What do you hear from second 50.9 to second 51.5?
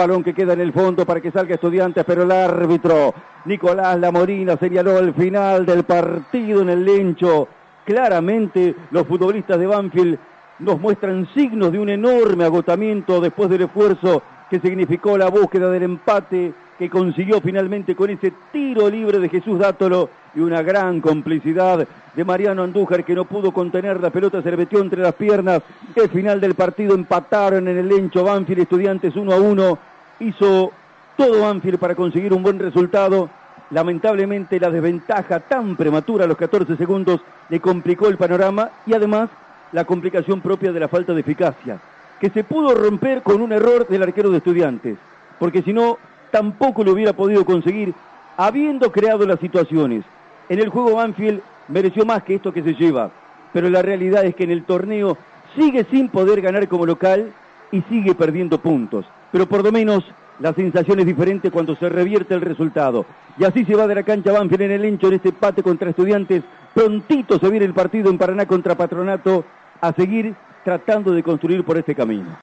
Banfield